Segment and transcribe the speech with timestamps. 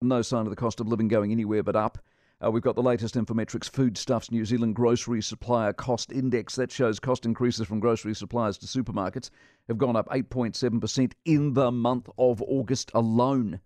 [0.00, 1.98] No sign of the cost of living going anywhere but up.
[2.44, 6.54] Uh, we've got the latest Infometrics Foodstuffs New Zealand Grocery Supplier Cost Index.
[6.54, 9.30] That shows cost increases from grocery suppliers to supermarkets
[9.66, 13.58] have gone up 8.7% in the month of August alone.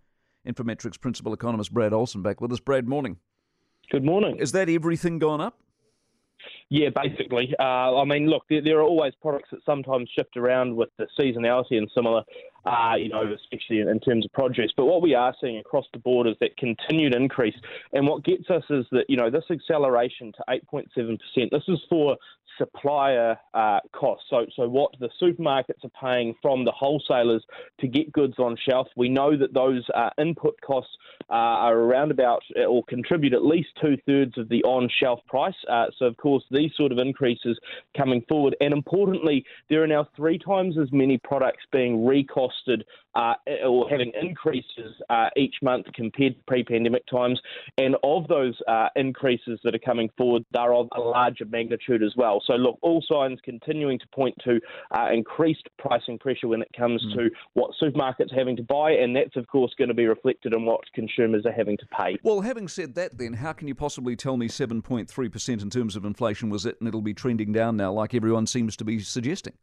[0.46, 2.60] Infometrics Principal Economist Brad Olsen back with us.
[2.60, 3.18] Brad, morning.
[3.90, 4.38] Good morning.
[4.38, 5.60] Is that everything gone up?
[6.70, 7.54] Yeah, basically.
[7.60, 11.06] Uh, I mean, look, there, there, are always products that sometimes shift around with the
[11.20, 12.22] seasonality and similar,
[12.64, 14.72] uh, you know, especially in, in, terms of produce.
[14.76, 17.54] But what we are seeing across the board is that continued increase.
[17.92, 21.18] And what gets us is that, you know, this acceleration to 8.7%,
[21.50, 22.16] this is for
[22.58, 24.26] supplier uh, costs.
[24.28, 27.42] So, so what the supermarkets are paying from the wholesalers
[27.80, 28.88] to get goods on shelf.
[28.96, 30.92] We know that those uh, input costs
[31.30, 35.54] uh, are around about or contribute at least two thirds of the on shelf price.
[35.68, 37.58] Uh, so, of course, these sort of increases
[37.96, 38.54] coming forward.
[38.60, 42.51] And importantly, there are now three times as many products being recosted
[43.14, 43.34] uh,
[43.66, 47.40] or having increases uh, each month compared to pre-pandemic times.
[47.78, 52.12] And of those uh, increases that are coming forward, they're of a larger magnitude as
[52.16, 52.42] well.
[52.46, 54.60] So look, all signs continuing to point to
[54.92, 57.14] uh, increased pricing pressure when it comes mm.
[57.14, 60.54] to what supermarkets are having to buy, and that's of course going to be reflected
[60.54, 62.16] in what consumers are having to pay.
[62.22, 66.04] Well, having said that, then how can you possibly tell me 7.3% in terms of
[66.04, 69.54] inflation was it, and it'll be trending down now, like everyone seems to be suggesting?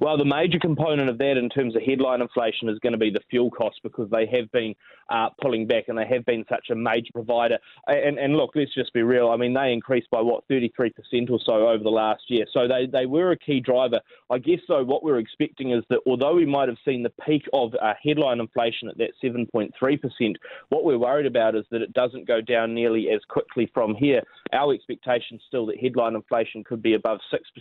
[0.00, 3.10] Well, the major component of that in terms of headline inflation is going to be
[3.10, 4.74] the fuel costs because they have been
[5.10, 7.58] uh, pulling back and they have been such a major provider.
[7.86, 9.30] And, and look, let's just be real.
[9.30, 12.46] I mean, they increased by what, 33% or so over the last year.
[12.52, 14.00] So they, they were a key driver.
[14.30, 17.46] I guess, though, what we're expecting is that although we might have seen the peak
[17.52, 20.36] of uh, headline inflation at that 7.3%,
[20.68, 24.22] what we're worried about is that it doesn't go down nearly as quickly from here.
[24.52, 27.20] Our expectation is still that headline inflation could be above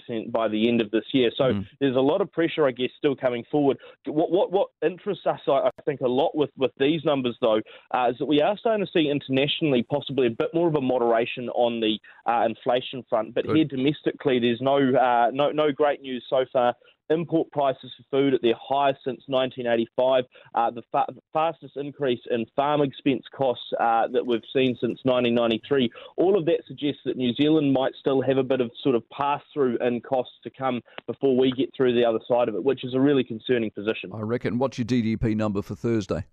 [0.10, 1.32] 6% by the end of this year.
[1.36, 1.66] So mm.
[1.80, 3.78] there's a lot of pressure, I guess, still coming forward.
[4.06, 8.10] What what, what interests us, I, think, a lot with, with these numbers, though, uh,
[8.12, 11.50] is that we are starting to see internationally possibly a bit more of a moderation
[11.50, 13.34] on the uh, inflation front.
[13.34, 13.56] But Good.
[13.56, 16.76] here domestically, there's no uh, no no great news so far
[17.10, 20.24] import prices for food at their highest since 1985,
[20.54, 25.92] uh, the fa- fastest increase in farm expense costs uh, that we've seen since 1993.
[26.18, 29.08] All of that suggests that New Zealand might still have a bit of sort of
[29.10, 32.64] pass through in costs to come before we get through the other side of it,
[32.64, 34.12] which is a really concerning position.
[34.14, 34.58] I reckon.
[34.58, 36.26] What's your GDP number for Thursday?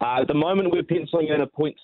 [0.00, 1.74] Uh, at the moment, we're penciling in a 0.6%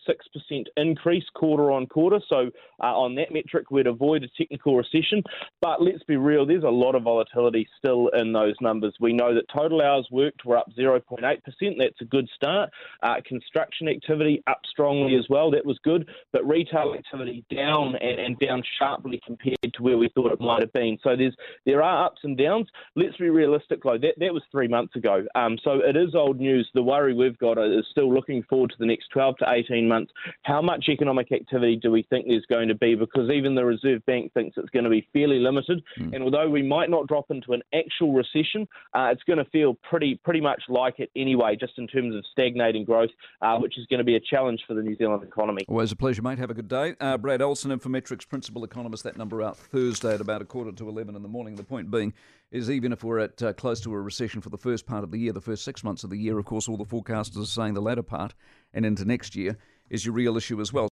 [0.79, 2.19] increase quarter on quarter.
[2.29, 2.51] So,
[2.83, 5.23] uh, on that metric, we'd avoid a technical recession.
[5.61, 8.95] But let's be real, there's a lot of volatility still in those numbers.
[9.01, 11.43] We know that total hours worked were up 0.8%.
[11.79, 12.71] That's a good start.
[13.03, 15.51] Uh, construction activity up strongly as well.
[15.51, 16.09] That was good.
[16.33, 20.63] But retail activity down and, and down sharply compared to where we thought it might
[20.63, 20.99] have been.
[21.03, 22.69] So, there's there are ups and downs.
[22.95, 23.99] Let's be realistic, though.
[23.99, 25.27] That, that was three months ago.
[25.35, 26.69] Um, so, it is old news.
[26.73, 29.89] The worry we've got is still still looking forward to the next 12 to 18
[29.89, 30.13] months.
[30.43, 32.95] How much economic activity do we think there's going to be?
[32.95, 35.83] Because even the Reserve Bank thinks it's going to be fairly limited.
[35.99, 36.15] Mm.
[36.15, 39.75] And although we might not drop into an actual recession, uh, it's going to feel
[39.89, 43.11] pretty pretty much like it anyway, just in terms of stagnating growth,
[43.43, 45.63] uh, which is going to be a challenge for the New Zealand economy.
[45.69, 46.39] Always a pleasure, mate.
[46.39, 46.95] Have a good day.
[47.01, 50.89] Uh, Brad Olsen, Infometrics Principal Economist, that number out Thursday at about a quarter to
[50.89, 51.57] 11 in the morning.
[51.57, 52.13] The point being
[52.51, 55.11] is even if we're at uh, close to a recession for the first part of
[55.11, 57.47] the year, the first six months of the year, of course, all the forecasters are
[57.47, 58.35] saying the latter part
[58.73, 59.57] and into next year
[59.91, 60.85] is your real issue as well.